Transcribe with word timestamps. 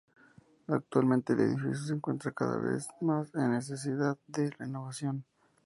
Actualmente 0.65 1.33
el 1.33 1.41
edificio 1.41 1.75
se 1.75 1.93
encuentra 1.93 2.31
cada 2.31 2.57
vez 2.57 2.87
más 3.01 3.31
en 3.35 3.51
necesidad 3.51 4.17
de 4.25 4.49
renovación. 4.49 5.23